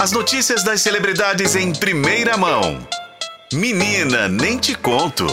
[0.00, 2.78] As notícias das celebridades em primeira mão.
[3.52, 5.26] Menina, nem te conto.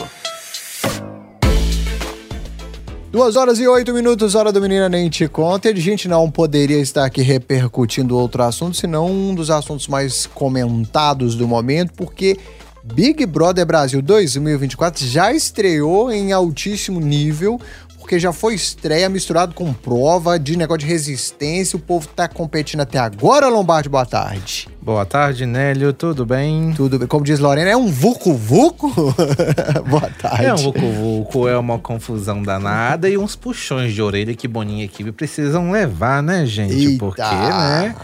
[3.12, 5.70] Duas horas e oito minutos, hora do Menina Nem Te Conta.
[5.70, 10.26] E a gente não poderia estar aqui repercutindo outro assunto, senão um dos assuntos mais
[10.26, 12.36] comentados do momento, porque
[12.84, 17.62] Big Brother Brasil 2024 já estreou em altíssimo nível,
[18.06, 21.76] porque já foi estreia misturado com prova de negócio de resistência.
[21.76, 23.90] O povo tá competindo até agora, Lombardi.
[23.90, 24.68] Boa tarde.
[24.80, 25.92] Boa tarde, Nélio.
[25.92, 26.72] Tudo bem?
[26.76, 27.08] Tudo bem.
[27.08, 28.94] Como diz Lorena, é um vucu-vucu?
[29.90, 30.46] Boa tarde.
[30.46, 34.86] É um vucu-vucu, é uma confusão danada e uns puxões de orelha que Boninha e
[34.86, 36.76] equipe precisam levar, né, gente?
[36.76, 37.00] Eita.
[37.00, 37.96] Porque, né?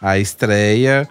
[0.00, 1.08] A estreia.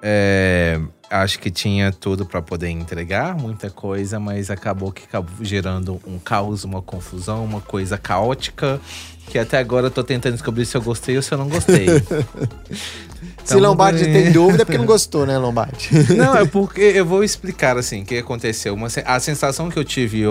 [0.00, 0.78] É,
[1.10, 6.18] acho que tinha tudo para poder entregar muita coisa, mas acabou que acabou gerando um
[6.18, 8.80] caos, uma confusão, uma coisa caótica
[9.28, 11.86] que até agora eu tô tentando descobrir se eu gostei ou se eu não gostei.
[13.44, 15.88] Se Lombardi tem dúvida é porque não gostou, né, Lombardi?
[16.16, 18.74] Não, é porque eu vou explicar assim o que aconteceu.
[18.74, 20.24] Uma, a sensação que eu tive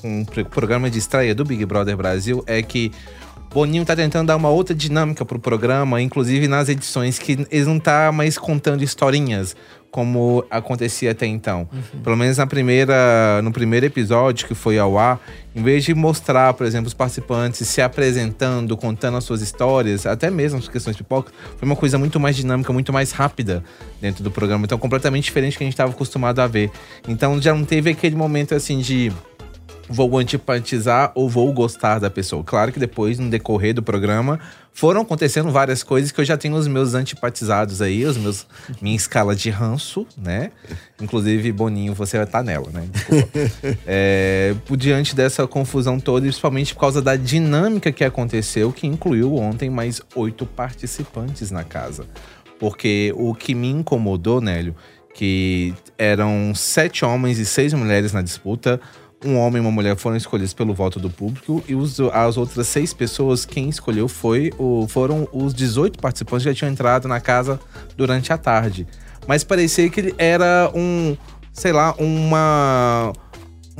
[0.00, 2.92] com o pro- programa de estreia do Big Brother Brasil é que
[3.52, 7.80] Boninho tá tentando dar uma outra dinâmica pro programa, inclusive nas edições que eles não
[7.80, 9.56] tá mais contando historinhas
[9.90, 11.68] como acontecia até então.
[12.04, 15.20] Pelo menos na primeira, no primeiro episódio que foi ao ar,
[15.54, 20.30] em vez de mostrar, por exemplo, os participantes se apresentando, contando as suas histórias, até
[20.30, 23.64] mesmo as questões de pipoca, foi uma coisa muito mais dinâmica, muito mais rápida
[24.00, 24.64] dentro do programa.
[24.64, 26.70] Então, completamente diferente do que a gente estava acostumado a ver.
[27.08, 29.10] Então, já não teve aquele momento assim de
[29.90, 32.44] vou antipatizar ou vou gostar da pessoa.
[32.44, 34.38] Claro que depois, no decorrer do programa,
[34.72, 38.46] foram acontecendo várias coisas que eu já tenho os meus antipatizados aí, os meus
[38.80, 40.52] minha escala de ranço, né?
[41.00, 42.88] Inclusive, Boninho, você vai estar nela, né?
[43.86, 48.86] É, por diante dessa confusão toda, e principalmente por causa da dinâmica que aconteceu, que
[48.86, 52.06] incluiu ontem mais oito participantes na casa.
[52.58, 54.74] Porque o que me incomodou, Nélio,
[55.14, 58.80] que eram sete homens e seis mulheres na disputa.
[59.24, 62.66] Um homem e uma mulher foram escolhidos pelo voto do público e os- as outras
[62.68, 67.20] seis pessoas, quem escolheu foi o, foram os 18 participantes que já tinham entrado na
[67.20, 67.60] casa
[67.96, 68.86] durante a tarde.
[69.26, 71.14] Mas parecia que era um,
[71.52, 73.12] sei lá, uma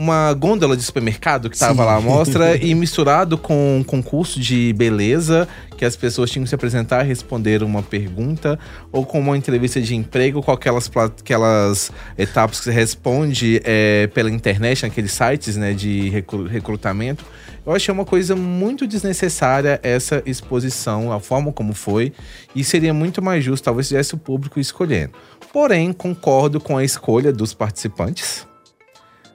[0.00, 1.87] uma gôndola de supermercado que tava Sim.
[1.87, 5.47] lá à mostra e misturado com um concurso de beleza
[5.77, 8.59] que as pessoas tinham que se apresentar, responder uma pergunta
[8.91, 14.31] ou com uma entrevista de emprego com aquelas, aquelas etapas que você responde é, pela
[14.31, 17.22] internet, naqueles sites né, de recru- recrutamento.
[17.67, 22.11] Eu achei uma coisa muito desnecessária essa exposição, a forma como foi,
[22.56, 25.12] e seria muito mais justo, talvez tivesse o público escolhendo.
[25.53, 28.49] Porém, concordo com a escolha dos participantes.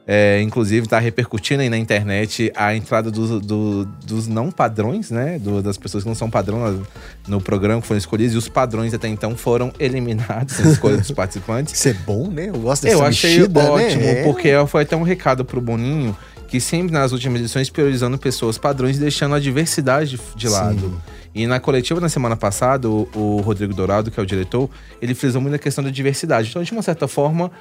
[0.07, 5.39] É, inclusive, tá repercutindo aí na internet a entrada dos- do- dos não padrões, né?
[5.39, 6.83] Do- das pessoas que não são padrão
[7.27, 11.09] no- programa que foram escolhidos, e os padrões até então foram eliminados na escolha dos
[11.11, 11.73] participantes.
[11.73, 12.49] Isso é bom, né?
[12.49, 13.69] Eu gosto dessa Eu achei mexida, né?
[13.69, 14.23] ótimo, É.
[14.23, 16.15] porque foi até um recado pro Boninho,
[16.47, 21.01] que sempre nas últimas edições priorizando pessoas padrões e deixando a diversidade de, lado.
[21.33, 24.69] E na coletiva na semana passada, o, o Rodrigo Dourado, que é o diretor,
[25.01, 26.49] ele frisou muito a questão da diversidade.
[26.51, 27.51] Então, de uma certa forma,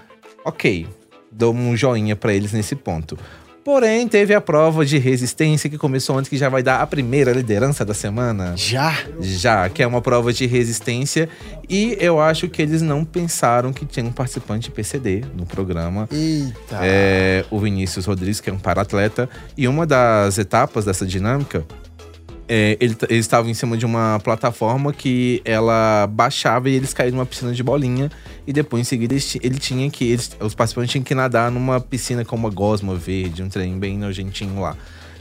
[0.44, 0.86] ok,
[1.36, 3.18] dou um joinha pra eles nesse ponto.
[3.64, 7.32] Porém, teve a prova de resistência que começou antes, que já vai dar a primeira
[7.32, 8.52] liderança da semana.
[8.54, 8.94] Já?
[9.20, 11.30] Já, que é uma prova de resistência.
[11.66, 16.06] E eu acho que eles não pensaram que tinha um participante PCD no programa.
[16.12, 16.78] Eita.
[16.82, 19.30] É, o Vinícius Rodrigues, que é um paratleta.
[19.56, 21.64] E uma das etapas dessa dinâmica,
[22.48, 27.16] é, ele, eles estavam em cima de uma plataforma que ela baixava e eles caíram
[27.16, 28.10] numa piscina de bolinha.
[28.46, 30.10] E depois, em seguida, eles ele tinha que.
[30.10, 33.98] Eles, os participantes tinham que nadar numa piscina com uma gosma verde, um trem bem
[33.98, 34.76] nojentinho lá.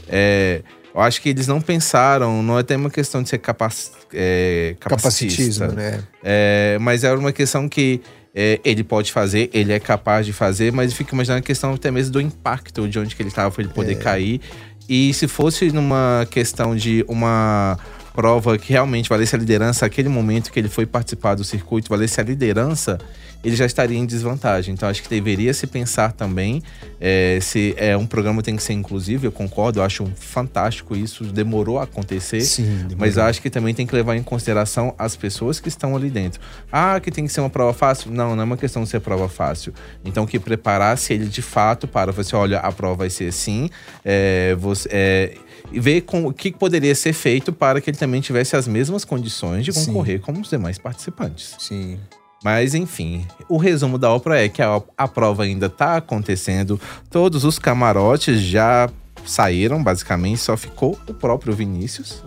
[0.08, 0.62] É,
[0.94, 3.74] eu acho que eles não pensaram, não é até uma questão de ser capac,
[4.12, 5.66] é, capacitista.
[5.66, 6.04] Capacitismo, né?
[6.22, 8.00] É, mas era uma questão que
[8.34, 11.72] é, ele pode fazer, ele é capaz de fazer, mas eu fico imaginando a questão
[11.72, 13.74] até mesmo do impacto de onde que ele estava para ele É.
[13.74, 14.40] poder cair.
[14.88, 17.78] E se fosse numa questão de uma
[18.14, 22.20] prova que realmente valesse a liderança, aquele momento que ele foi participar do circuito, valesse
[22.20, 22.96] a liderança,
[23.44, 24.72] ele já estaria em desvantagem.
[24.72, 26.62] Então acho que deveria se pensar também
[27.00, 31.24] é, se é um programa tem que ser inclusivo, eu concordo, eu acho fantástico isso,
[31.24, 32.40] demorou a acontecer.
[32.40, 35.96] Sim, Mas eu acho que também tem que levar em consideração as pessoas que estão
[35.96, 36.40] ali dentro.
[36.70, 38.12] Ah, que tem que ser uma prova fácil?
[38.12, 39.74] Não, não é uma questão de ser prova fácil.
[40.04, 43.68] Então, que preparasse ele de fato para você, olha, a prova vai ser assim,
[44.04, 45.34] é, você, é,
[45.72, 49.04] e ver com, o que poderia ser feito para que ele também tivesse as mesmas
[49.04, 49.86] condições de Sim.
[49.86, 51.56] concorrer como os demais participantes.
[51.58, 51.98] Sim.
[52.42, 56.78] Mas enfim, o resumo da ópera é que a, a prova ainda está acontecendo,
[57.08, 58.90] todos os camarotes já
[59.24, 62.22] saíram, basicamente, só ficou o próprio Vinícius,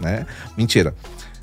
[0.00, 0.26] né?
[0.56, 0.94] Mentira.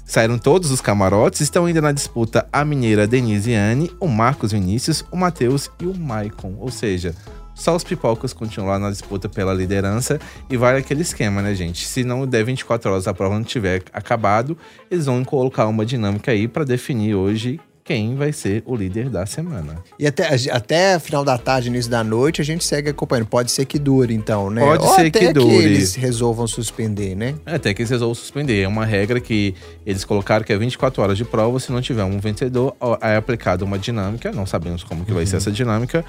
[0.06, 5.06] Saíram todos os camarotes, estão ainda na disputa a mineira Denise Anne, o Marcos Vinícius,
[5.12, 6.56] o Matheus e o Maicon.
[6.60, 7.14] Ou seja,
[7.60, 10.18] só os pipocas continuam lá na disputa pela liderança
[10.50, 11.86] e vale aquele esquema, né, gente?
[11.86, 14.58] Se não der 24 horas a prova não tiver acabado,
[14.90, 17.60] eles vão colocar uma dinâmica aí para definir hoje
[17.90, 19.84] quem vai ser o líder da semana.
[19.98, 23.26] E até, até final da tarde, início da noite, a gente segue acompanhando.
[23.26, 24.62] Pode ser que dure, então, né?
[24.62, 25.56] Pode Ou ser até que dure.
[25.56, 27.34] eles resolvam suspender, né?
[27.44, 28.62] Até que eles resolvam suspender.
[28.62, 31.60] É uma regra que eles colocaram que é 24 horas de prova.
[31.60, 34.32] Se não tiver um vencedor, é aplicada uma dinâmica.
[34.32, 36.06] Não sabemos como que vai ser essa dinâmica.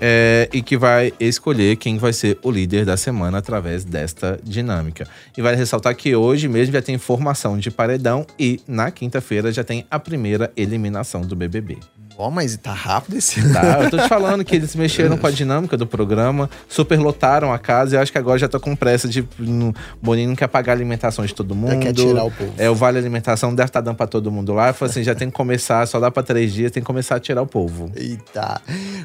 [0.00, 5.06] é, e que vai escolher quem vai ser o líder da semana através desta dinâmica.
[5.36, 9.62] E vale ressaltar que hoje mesmo já tem formação de paredão e na quinta-feira já
[9.62, 11.78] tem a primeira eliminação do BBB.
[12.16, 15.30] Ó, mas tá rápido esse Tá, eu tô te falando que eles mexeram com a
[15.30, 19.08] dinâmica do programa, superlotaram a casa e eu acho que agora já tô com pressa
[19.08, 19.26] de.
[19.38, 21.80] No, Boninho não quer pagar a alimentação de todo mundo.
[21.80, 22.52] quer tirar o povo.
[22.56, 24.68] É, o Vale Alimentação deve estar dando pra todo mundo lá.
[24.68, 27.16] Eu falei assim: já tem que começar, só dá pra três dias, tem que começar
[27.16, 27.90] a tirar o povo.
[27.96, 28.60] Eita.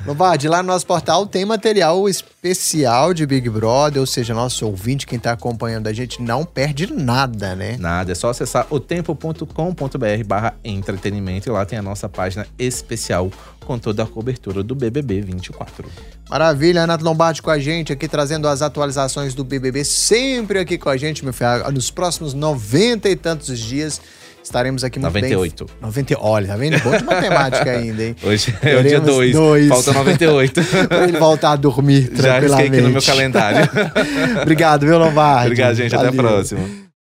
[0.05, 5.07] Lombardi, lá no nosso portal tem material especial de Big Brother, ou seja, nosso ouvinte,
[5.07, 7.75] quem tá acompanhando a gente, não perde nada, né?
[7.79, 12.98] Nada, é só acessar otempo.com.br barra entretenimento e lá tem a nossa página especial
[13.65, 15.85] com toda a cobertura do BBB 24.
[16.29, 20.89] Maravilha, Renato Lombardi com a gente aqui, trazendo as atualizações do BBB, sempre aqui com
[20.89, 21.71] a gente, meu filho.
[21.71, 24.01] Nos próximos 90 e tantos dias
[24.43, 25.65] estaremos aqui muito 98.
[25.65, 25.75] bem.
[25.81, 26.15] 90.
[26.19, 26.79] Olha, tá vendo?
[26.79, 28.15] Bom de matemática ainda, hein?
[28.23, 29.67] Hoje é o dia Teremos 2, dois.
[29.67, 30.61] falta 98.
[30.87, 33.69] pra ele voltar a dormir Já risquei aqui no meu calendário.
[34.41, 35.45] Obrigado, viu, Lombardi?
[35.47, 35.95] Obrigado, gente.
[35.95, 36.23] Até a Valeu.
[36.23, 36.88] próxima.